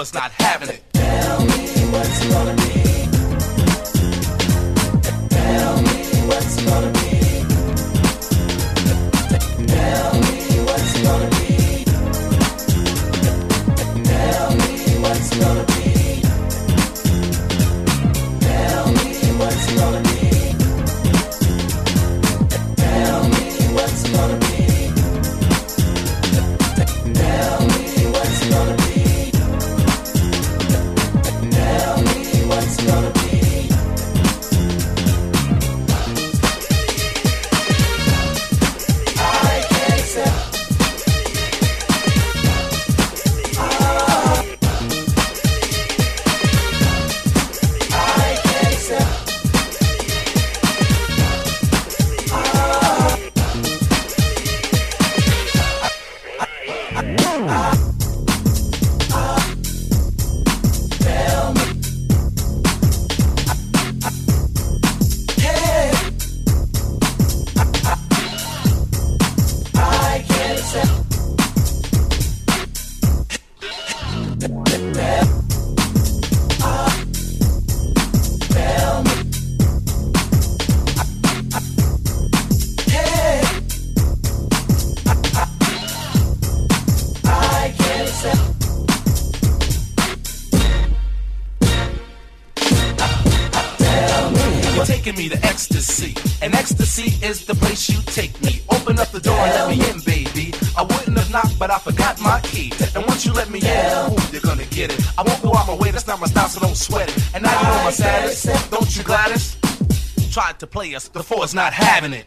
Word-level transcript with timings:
it's 0.00 0.14
not 0.14 0.32
having 0.32 0.68
it. 0.68 0.75
the 111.04 111.22
four's 111.22 111.54
not 111.54 111.74
having 111.74 112.14
it. 112.14 112.26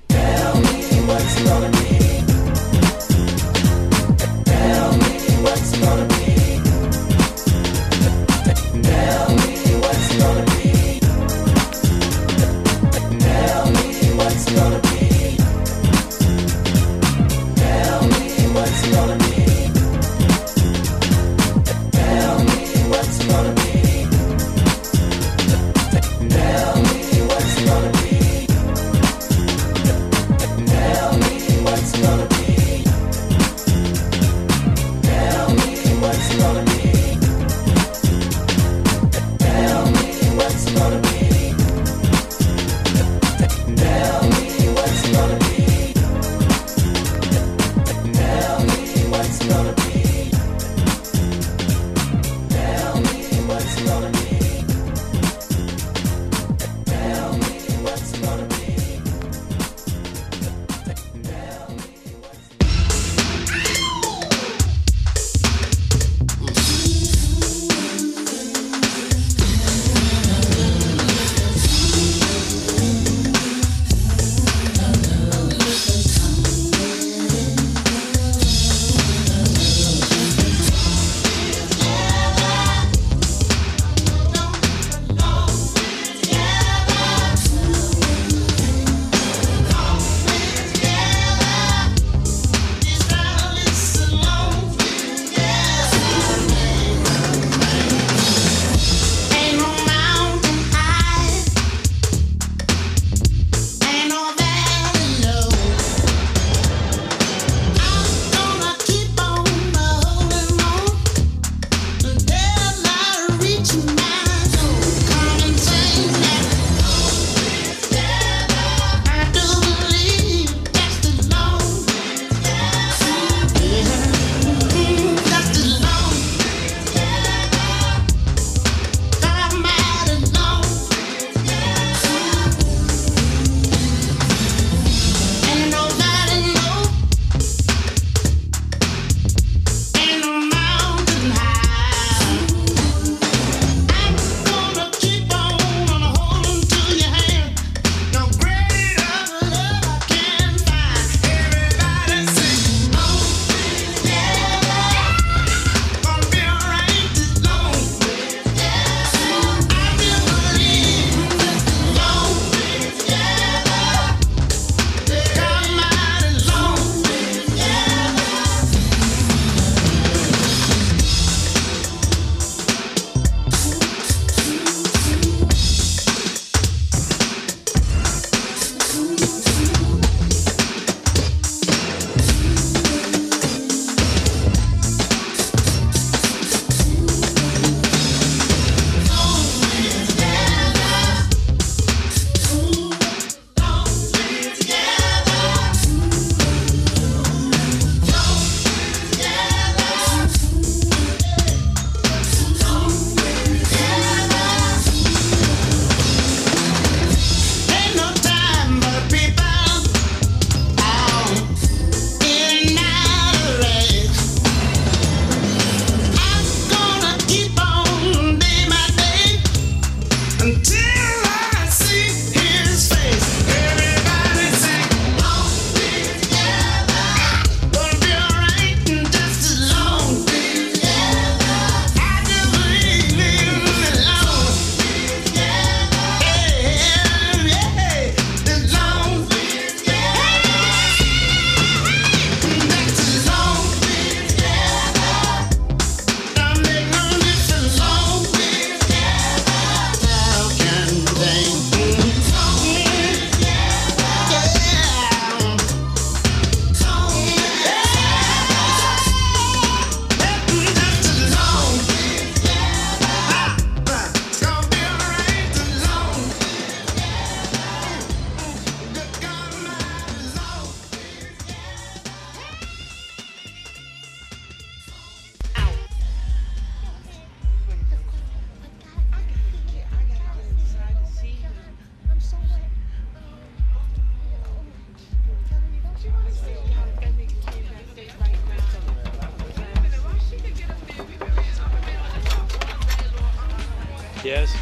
Yes. 294.29 294.55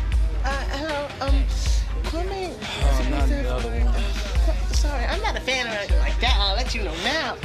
Uh, 0.46 0.50
hello, 0.80 1.28
um, 1.28 1.44
Plummy. 2.04 2.54
Oh, 2.56 3.08
not 3.12 3.28
the 3.28 3.54
other 3.54 3.70
one. 3.84 4.74
Sorry, 4.74 5.04
I'm 5.04 5.22
not 5.22 5.36
a 5.36 5.42
fan 5.42 5.68
or 5.68 5.72
anything 5.72 6.00
like 6.00 6.18
that. 6.22 6.38
I'll 6.40 6.56
let 6.56 6.74
you 6.74 6.84
know 6.84 6.96
now. 7.04 7.36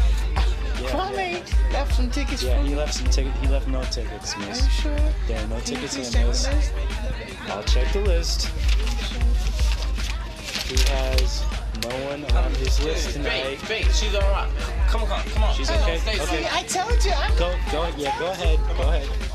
Yeah. 0.81 0.91
Plummy 0.91 1.43
left 1.73 1.97
some 1.97 2.09
tickets 2.11 2.45
Yeah, 2.45 2.61
for 2.61 2.69
he 2.69 2.77
left 2.77 2.95
some 2.95 3.09
tickets. 3.09 3.37
He 3.41 3.49
left 3.49 3.67
no 3.67 3.83
tickets, 3.83 4.39
miss. 4.39 4.61
Are 4.61 4.65
you 4.65 4.71
sure? 4.71 5.13
There 5.27 5.45
are 5.45 5.49
no 5.49 5.57
Can 5.57 5.65
tickets 5.65 5.97
in 5.97 6.03
this. 6.03 6.47
the 6.47 6.55
list? 6.55 6.73
I'll 7.49 7.65
check 7.65 7.93
the 7.93 8.03
list. 8.03 8.47
He 10.71 10.79
has 10.95 11.45
no 11.83 11.91
one 12.07 12.25
on 12.37 12.55
his 12.55 12.85
list 12.85 13.15
tonight. 13.15 13.59
Big, 13.67 13.83
big, 13.83 13.93
she's 13.93 14.15
alright. 14.15 14.49
Come 14.87 15.03
on, 15.03 15.09
come 15.09 15.19
on, 15.19 15.25
come 15.25 15.43
on. 15.43 15.55
She's 15.57 15.69
okay, 15.69 15.97
okay. 15.97 16.19
See, 16.27 16.47
I 16.49 16.63
told 16.63 17.05
you, 17.05 17.11
I'm 17.11 17.37
Go, 17.37 17.53
go, 17.73 17.91
yeah, 17.97 18.17
go 18.21 18.31
ahead, 18.31 18.61
go 18.77 18.83
ahead. 18.85 19.32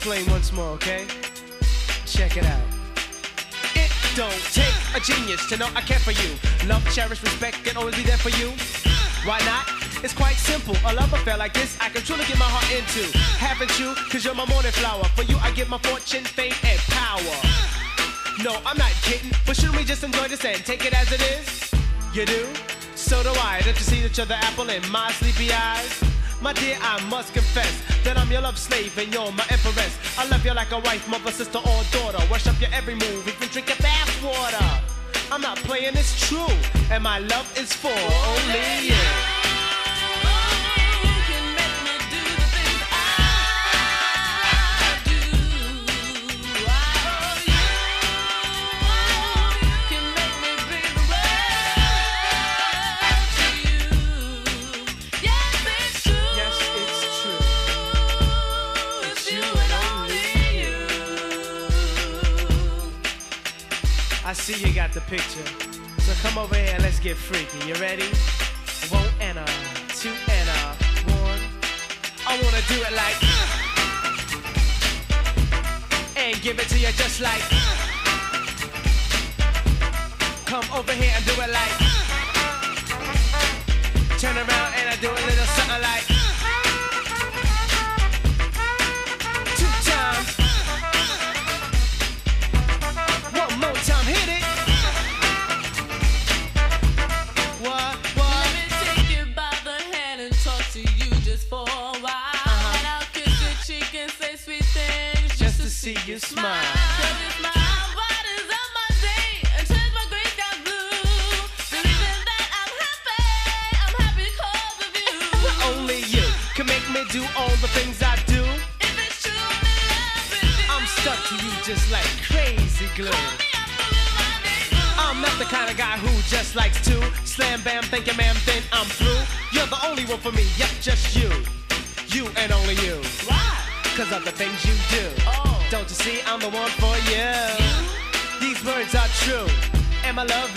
Explain 0.00 0.24
once 0.30 0.50
more, 0.50 0.70
okay? 0.70 1.04
Check 2.06 2.38
it 2.38 2.46
out. 2.46 2.62
It 3.74 3.92
don't 4.16 4.42
take 4.48 4.72
a 4.96 5.00
genius 5.00 5.46
to 5.50 5.58
know 5.58 5.68
I 5.76 5.82
care 5.82 5.98
for 5.98 6.12
you. 6.12 6.30
Love, 6.66 6.82
cherish, 6.94 7.20
respect, 7.20 7.68
and 7.68 7.76
always 7.76 7.94
be 7.96 8.02
there 8.04 8.16
for 8.16 8.30
you. 8.30 8.48
Why 9.28 9.38
not? 9.44 9.68
It's 10.02 10.14
quite 10.14 10.36
simple. 10.36 10.74
A 10.86 10.94
love 10.94 11.12
affair 11.12 11.36
like 11.36 11.52
this, 11.52 11.76
I 11.82 11.90
can 11.90 12.00
truly 12.00 12.24
get 12.24 12.38
my 12.38 12.48
heart 12.48 12.64
into. 12.72 13.14
Haven't 13.36 13.78
you? 13.78 13.92
Cause 14.08 14.24
you're 14.24 14.34
my 14.34 14.46
morning 14.46 14.72
flower. 14.72 15.04
For 15.16 15.24
you, 15.24 15.36
I 15.42 15.50
give 15.50 15.68
my 15.68 15.76
fortune, 15.76 16.24
fame, 16.24 16.56
and 16.64 16.80
power. 16.88 17.36
No, 18.42 18.56
I'm 18.64 18.78
not 18.78 18.92
kidding. 19.02 19.32
But 19.46 19.56
shouldn't 19.56 19.76
we 19.76 19.84
just 19.84 20.02
enjoy 20.02 20.28
this 20.28 20.42
and 20.46 20.64
take 20.64 20.86
it 20.86 20.94
as 20.94 21.12
it 21.12 21.20
is? 21.20 21.70
You 22.14 22.24
do? 22.24 22.48
So 22.94 23.22
do 23.22 23.28
I. 23.36 23.60
Don't 23.66 23.76
you 23.76 23.84
see 23.84 24.02
each 24.02 24.18
other 24.18 24.38
apple 24.40 24.70
in 24.70 24.80
my 24.90 25.12
sleepy 25.12 25.52
eyes? 25.52 26.19
My 26.40 26.54
dear, 26.54 26.78
I 26.80 27.02
must 27.10 27.34
confess 27.34 27.82
that 28.02 28.16
I'm 28.16 28.30
your 28.30 28.40
love 28.40 28.56
slave 28.56 28.96
and 28.96 29.12
you're 29.12 29.30
my 29.32 29.44
empress. 29.50 29.98
I 30.18 30.26
love 30.28 30.44
you 30.44 30.54
like 30.54 30.72
a 30.72 30.78
wife, 30.78 31.06
mother, 31.08 31.30
sister, 31.30 31.58
or 31.58 31.82
daughter. 31.92 32.18
Worship 32.30 32.58
your 32.60 32.70
every 32.72 32.94
move, 32.94 33.28
even 33.28 33.48
drink 33.48 33.68
your 33.68 33.76
bath 33.76 34.22
water. 34.24 34.64
I'm 35.30 35.42
not 35.42 35.58
playing, 35.58 35.96
it's 35.96 36.28
true. 36.28 36.54
And 36.90 37.04
my 37.04 37.18
love 37.18 37.46
is 37.58 37.72
for 37.72 37.88
only 37.88 38.88
you. 38.88 38.94
You 38.94 39.29
I 64.30 64.32
see 64.32 64.64
you 64.64 64.72
got 64.72 64.92
the 64.92 65.00
picture. 65.00 65.44
So 65.98 66.12
come 66.22 66.38
over 66.38 66.54
here 66.54 66.76
let's 66.78 67.00
get 67.00 67.16
freaky. 67.16 67.66
You 67.66 67.74
ready? 67.82 68.06
And 69.18 69.36
a, 69.36 69.44
two 69.88 70.14
and 70.28 70.48
a, 70.48 70.76
one. 71.18 71.40
I 72.28 72.38
wanna 72.40 72.62
do 72.70 72.78
it 72.78 72.92
like. 72.94 73.18
And 76.16 76.40
give 76.42 76.60
it 76.60 76.68
to 76.68 76.78
you 76.78 76.92
just 76.92 77.20
like. 77.20 77.42
Come 80.46 80.64
over 80.78 80.92
here 80.92 81.12
and 81.16 81.24
do 81.24 81.32
it 81.32 81.50
like. 81.50 81.76
Turn 84.20 84.36
around 84.36 84.74
and 84.78 84.90
I 84.90 84.96
do 85.00 85.10
a 85.10 85.22
little 85.26 85.46
something 85.58 85.82
like. 85.82 86.19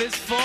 My 0.03 0.09
for 0.09 0.42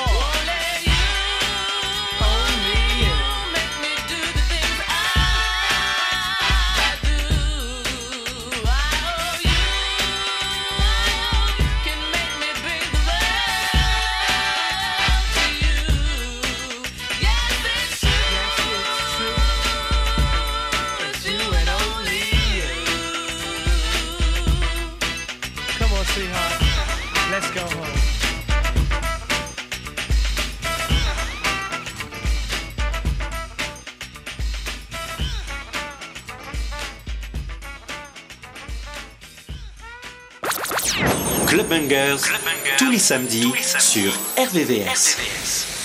tous 43.08 43.14
les 43.14 43.62
samedis 43.62 43.78
sur 43.78 44.12
RVVS. 44.36 45.77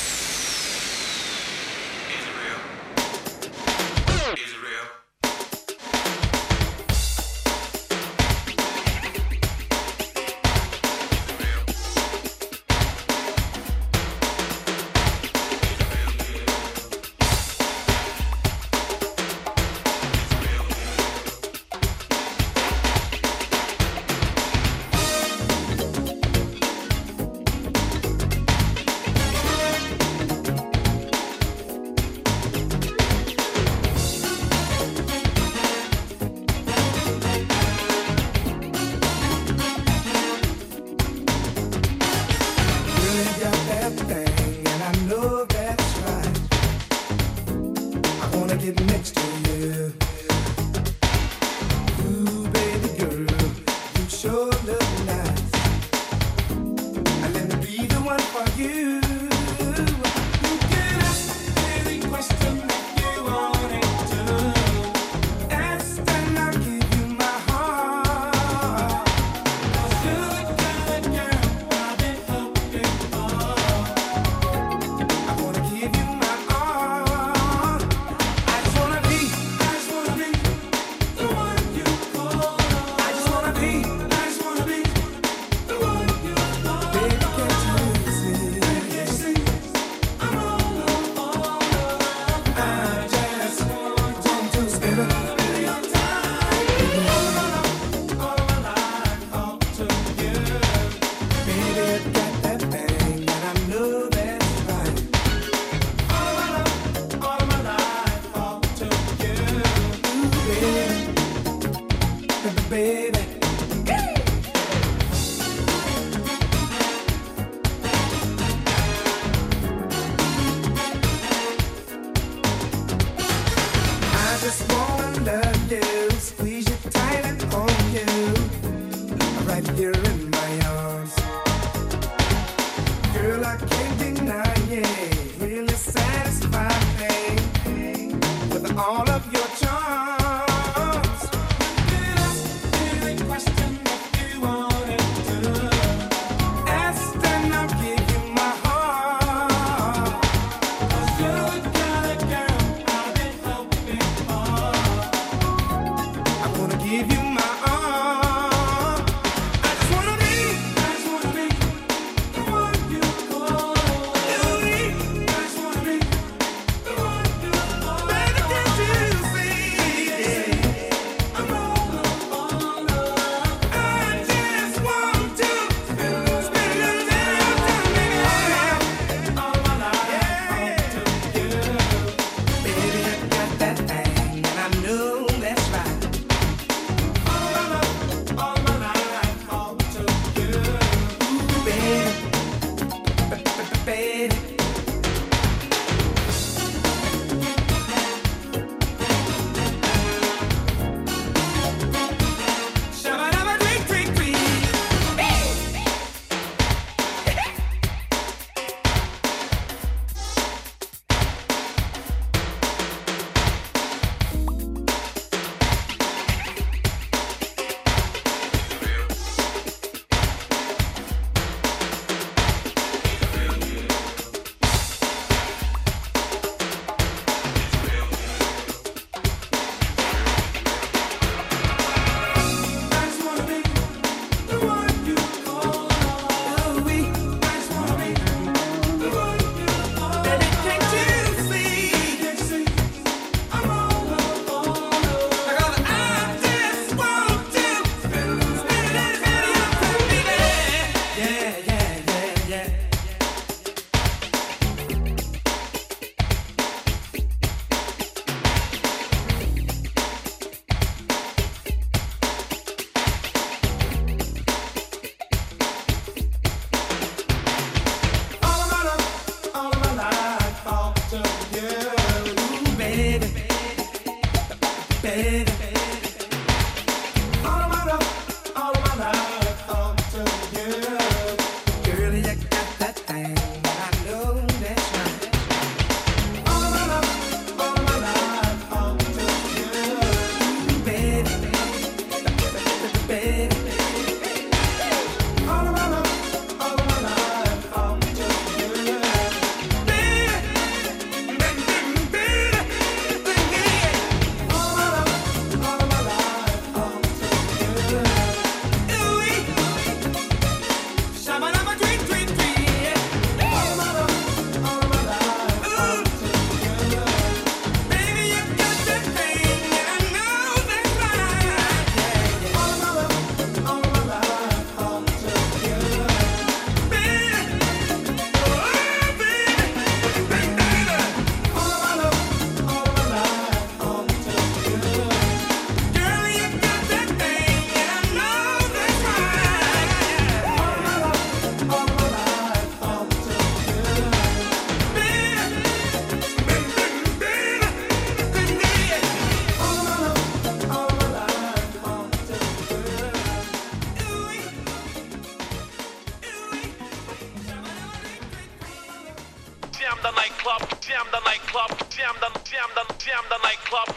jam 359.93 360.01
the 360.01 360.11
nightclub, 360.11 360.61
jam 360.81 361.05
the 361.11 361.19
nightclub, 361.19 361.69
jam 361.89 362.15
the 362.19 362.29
jam 362.49 362.69
the 362.73 362.83
jam 362.97 363.23
the 363.29 363.37
nightclub. 363.43 363.87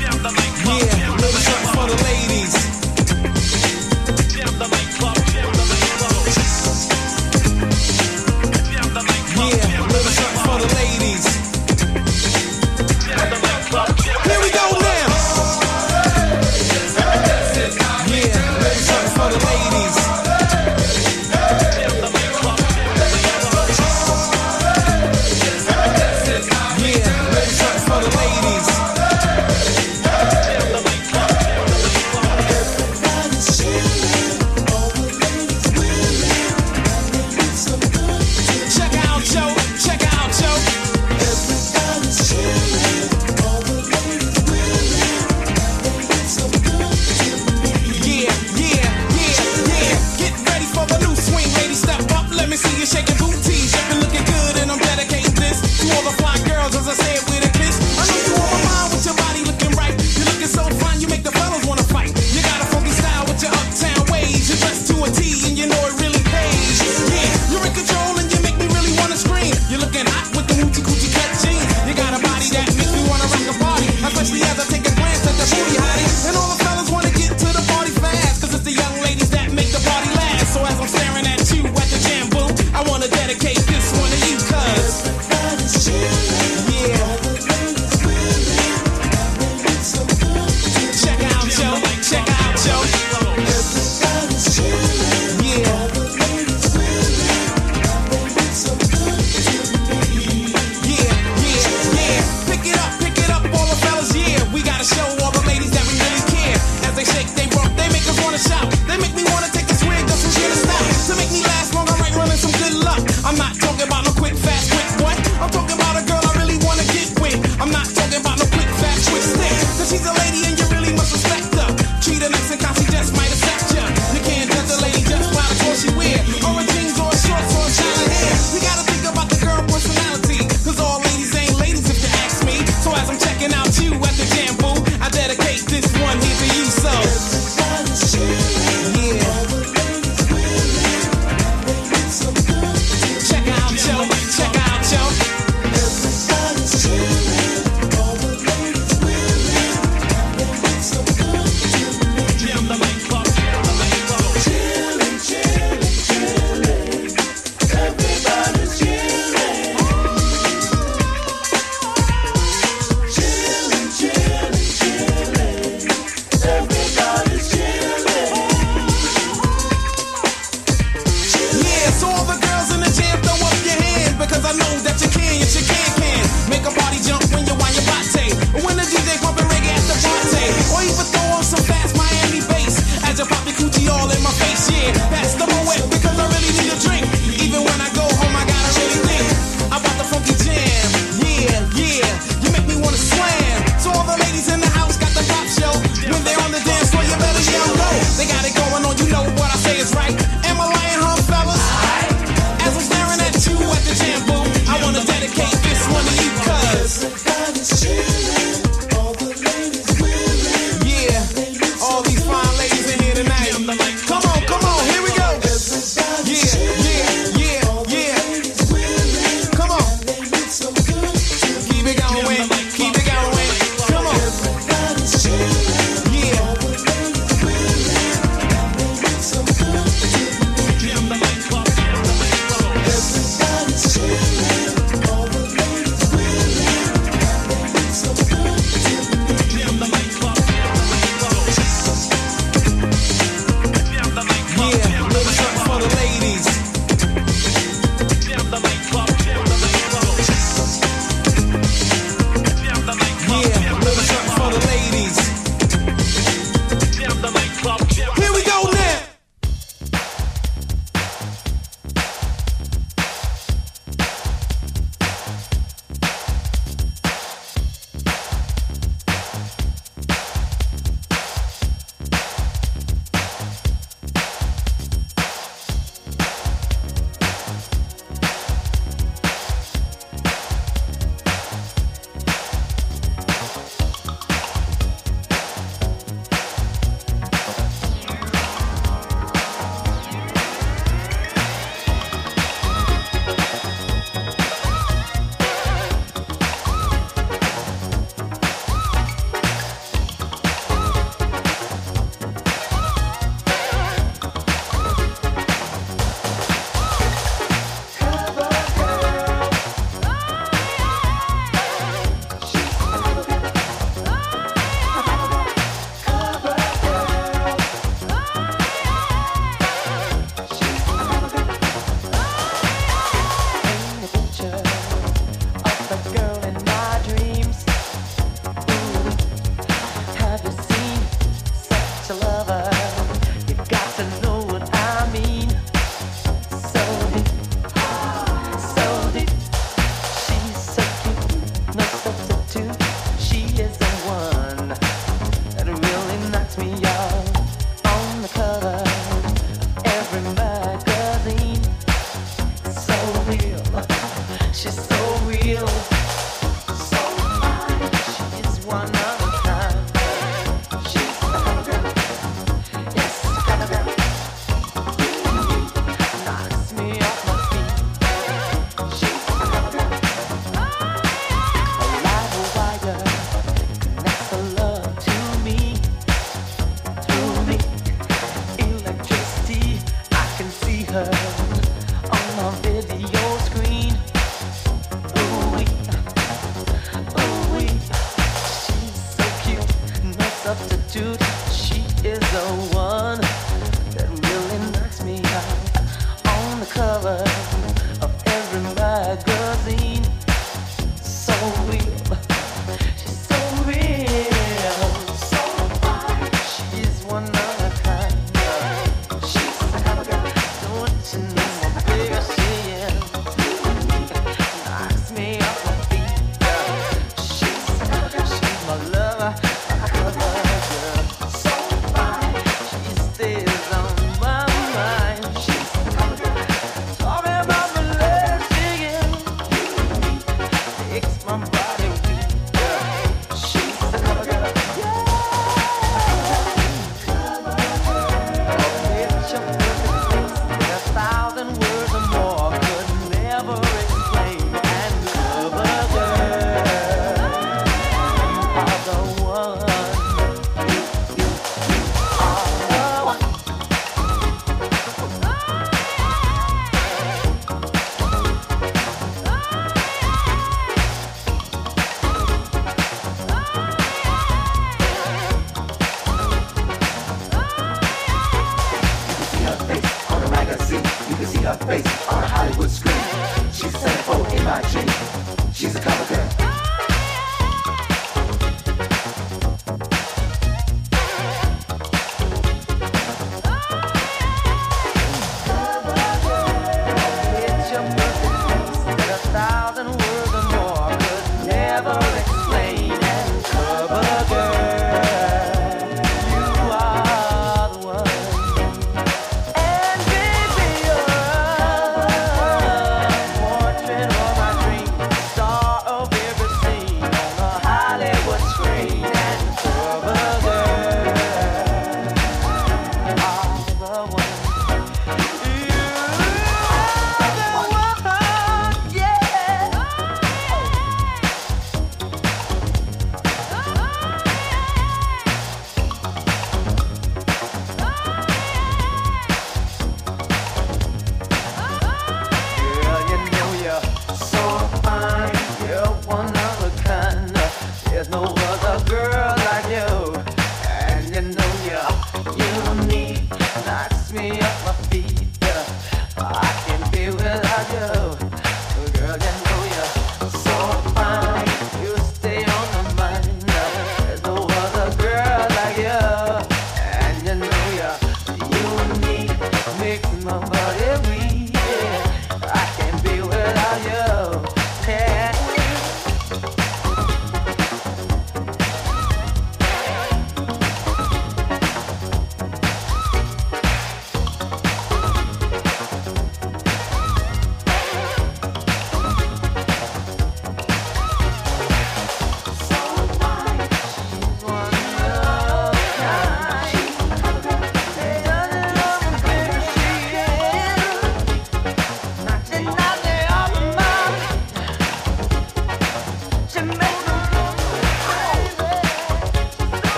Jam 0.00 0.22
the 0.22 0.30
nightclub. 0.30 0.80
Yeah, 0.80 0.96
jam 0.96 1.16
little 1.16 1.40
something 1.40 1.72
for 1.76 1.86
the 1.90 1.96
ladies. 2.08 2.54
Jam 4.32 4.58
the 4.58 4.68
nightclub, 4.68 5.16
jam 5.32 5.52
the 5.52 5.64
nightclub. 5.72 6.24
Jam 8.70 8.88
the 8.94 9.02
nightclub. 9.02 9.52
Yeah, 9.52 9.86
little 9.86 10.12
something 10.12 10.44
for 10.44 10.58
the 10.58 10.74
ladies. 10.74 11.39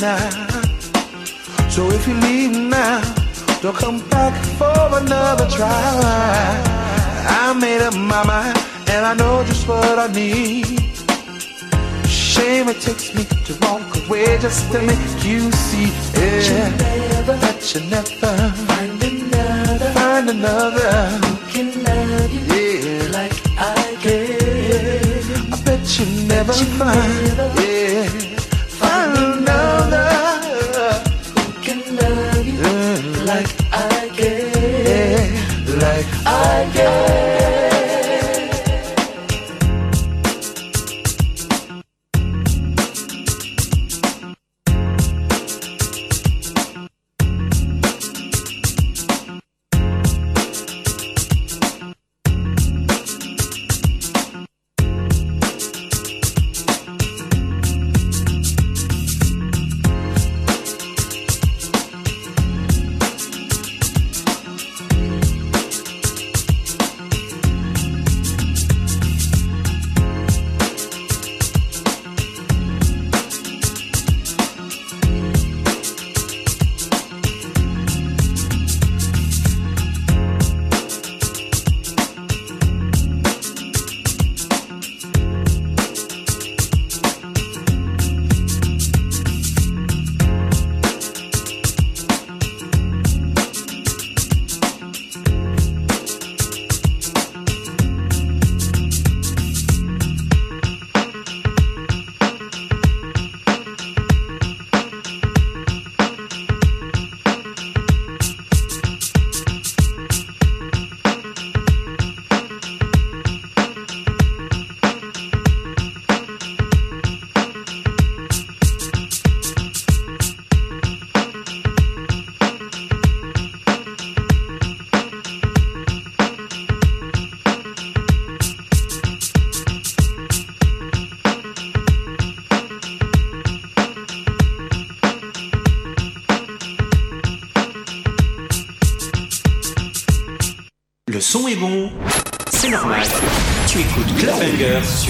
So 0.00 1.90
if 1.90 2.08
you 2.08 2.14
leave 2.14 2.52
now, 2.52 3.02
don't 3.60 3.76
come 3.76 4.00
back 4.08 4.32
for 4.56 4.96
another 4.96 5.46
try. 5.50 5.68
I 7.28 7.52
made 7.52 7.82
up 7.82 7.92
my 7.92 8.24
mind, 8.24 8.56
and 8.88 9.04
I 9.04 9.12
know 9.12 9.44
just 9.44 9.68
what 9.68 9.98
I 9.98 10.06
need. 10.10 10.64
Shame 12.08 12.70
it 12.70 12.80
takes 12.80 13.14
me 13.14 13.24
to 13.44 13.52
walk 13.60 13.94
away 14.06 14.38
just 14.38 14.72
to 14.72 14.80
make 14.80 15.22
you 15.22 15.52
see 15.52 15.90
it. 16.14 16.48
Yeah, 16.48 16.70
that 17.26 17.74
you 17.74 17.82
never 17.90 18.08
find 18.68 19.02
another, 19.02 19.90
find 19.92 20.30
another 20.30 21.08
who 21.26 21.36
can 21.52 21.84
love 21.84 22.32
you 22.32 22.40
yeah. 22.56 23.08
like 23.12 23.34
I 23.58 23.96
can. 24.00 25.52
I 25.52 25.60
bet 25.62 25.98
you 25.98 26.06
never 26.26 26.52
bet 26.52 26.60
you 26.60 26.66
find. 26.78 27.36
Never. 27.36 27.60
Yeah. 27.60 27.79
again. 36.60 37.19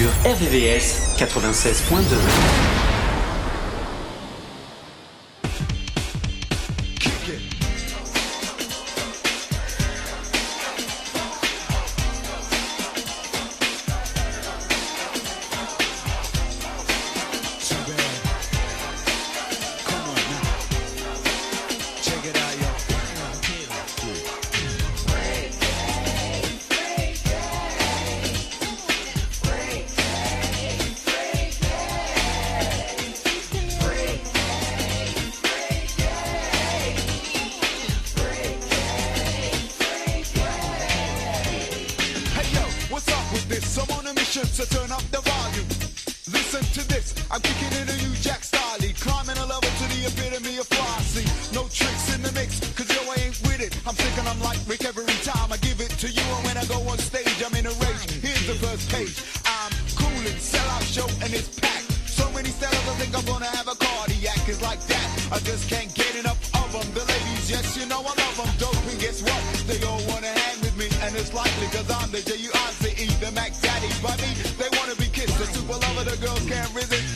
sur 0.01 0.09
RVVS 0.25 1.19
96.2. 1.19 2.70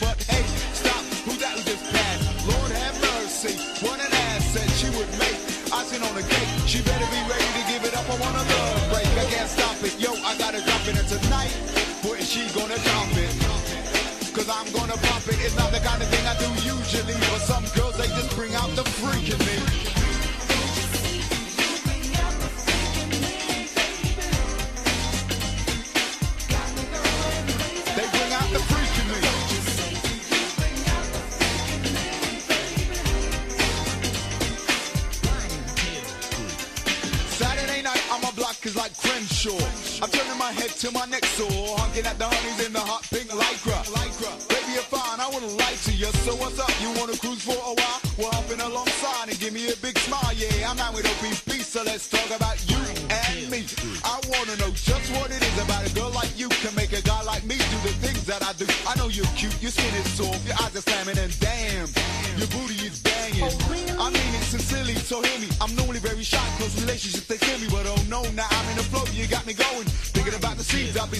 But 0.01 0.17
hey, 0.23 0.41
stop. 0.73 1.03
That? 1.93 2.17
Lord 2.49 2.71
have 2.71 2.97
mercy. 3.01 3.53
What 3.85 3.99
an 4.01 4.09
she 4.73 4.89
would 4.97 5.09
make. 5.21 5.37
I 5.69 5.85
on 6.01 6.15
the 6.15 6.25
gate. 6.25 6.49
She 6.65 6.81
better 6.81 7.05
be 7.13 7.21
ready 7.29 7.45
to 7.45 7.63
give 7.69 7.85
it 7.85 7.93
up. 7.93 8.09
I 8.09 8.17
want 8.17 8.35
a 8.35 8.41
love 8.41 8.89
break. 8.89 9.05
I 9.05 9.25
can't 9.29 9.49
stop 9.49 9.77
it. 9.83 9.93
Yo, 9.99 10.14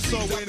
so 0.06 0.45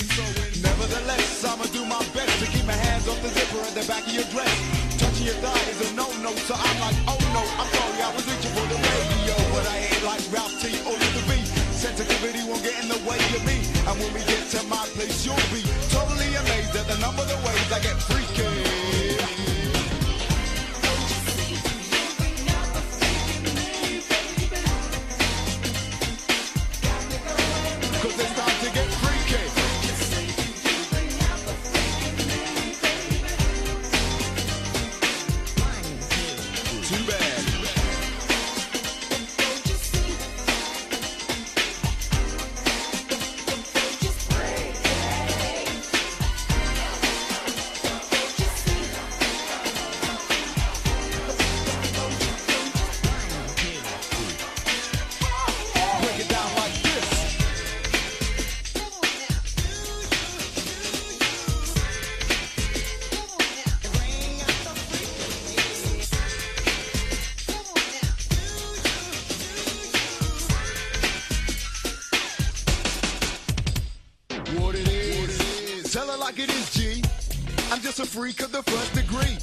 freak 78.16 78.40
of 78.40 78.50
the 78.50 78.62
first 78.62 78.94
degree. 78.94 79.36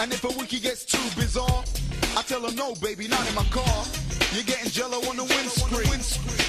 And 0.00 0.10
if 0.10 0.24
a 0.24 0.28
wiki 0.38 0.58
gets 0.58 0.86
too 0.86 1.04
bizarre, 1.14 1.62
I 2.16 2.22
tell 2.22 2.40
her 2.40 2.54
no, 2.54 2.74
baby, 2.76 3.06
not 3.06 3.28
in 3.28 3.34
my 3.34 3.44
car. 3.52 3.84
You're 4.32 4.44
getting 4.44 4.70
jello 4.70 4.96
on 5.10 5.18
the 5.18 5.24
windscreen. 5.24 6.00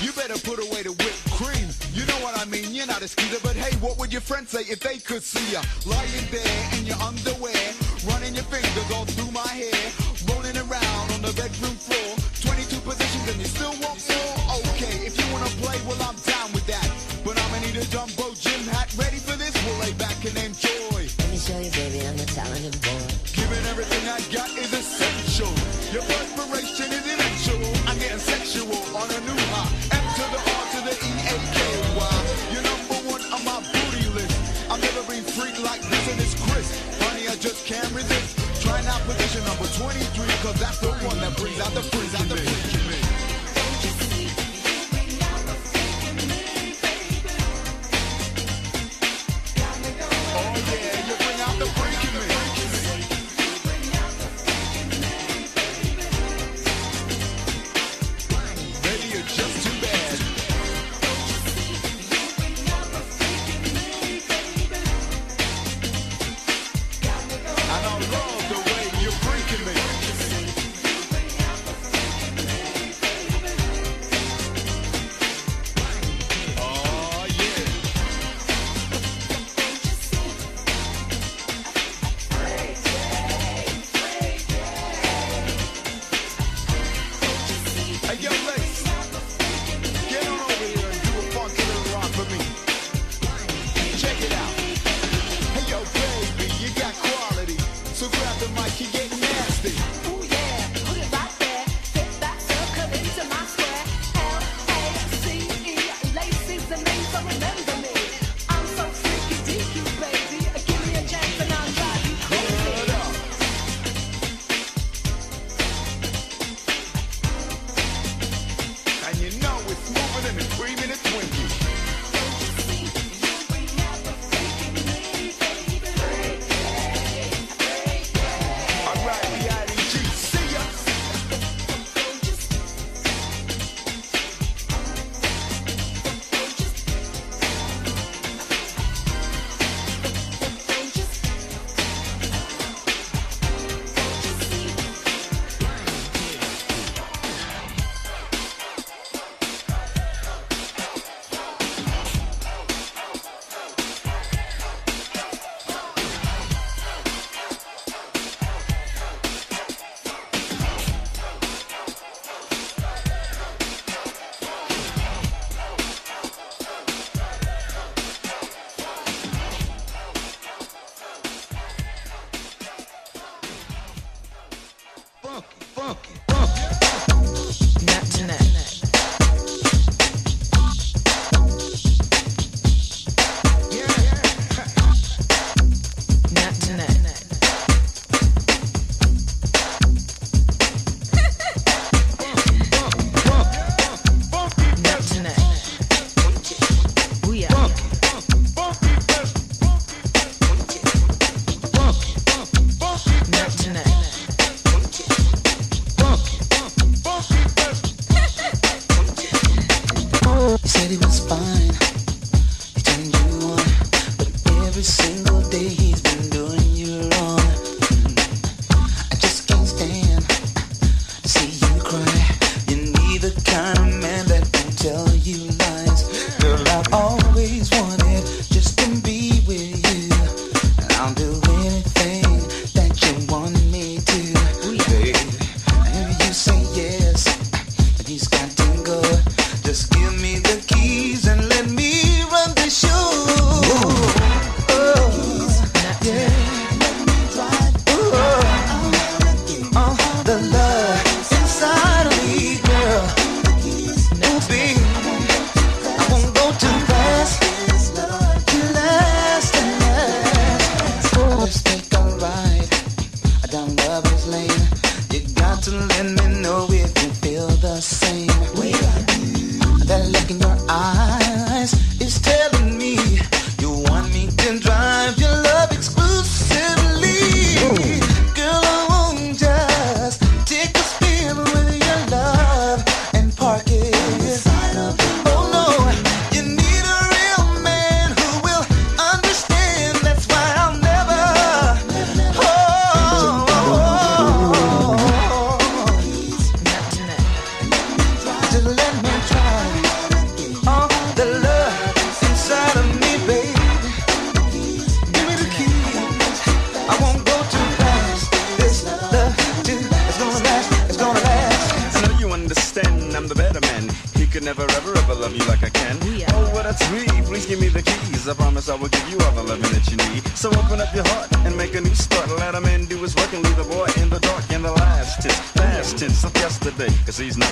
You 0.02 0.14
better 0.14 0.40
put 0.40 0.60
away 0.66 0.84
the 0.84 0.94
whipped 0.94 1.30
cream. 1.32 1.68
You 1.92 2.06
know 2.06 2.20
what 2.24 2.40
I 2.40 2.46
mean? 2.46 2.74
You're 2.74 2.88
not 2.88 3.02
a 3.02 3.10
skeeter, 3.10 3.42
but 3.44 3.58
hey, 3.58 3.76
what 3.80 3.98
would 4.00 4.14
your 4.14 4.22
friends 4.22 4.52
say 4.52 4.62
if 4.62 4.80
they 4.80 5.00
could 5.00 5.22
see 5.22 5.52
you 5.52 5.60
lying 5.86 6.26
there 6.32 6.70
and 6.72 6.88
you're? 6.88 7.25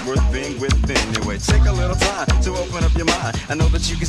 worth 0.05 0.31
being 0.31 0.59
with 0.59 0.73
anyway. 0.89 1.37
Take 1.37 1.65
a 1.65 1.71
little 1.71 1.95
time 1.95 2.27
to 2.41 2.51
open 2.55 2.83
up 2.83 2.93
your 2.95 3.05
mind. 3.05 3.39
I 3.49 3.55
know 3.55 3.67
that 3.69 3.89
you 3.89 3.95
can 3.95 4.05